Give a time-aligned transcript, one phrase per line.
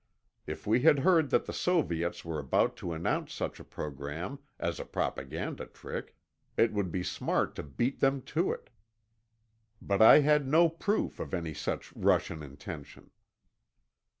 [0.47, 4.79] If we had heard that the Soviets were about to announce such a program, as
[4.79, 6.15] a propaganda trick,
[6.57, 8.71] it would be smart to beat them to it.
[9.79, 13.11] But I had no proof of, any such Russian intention.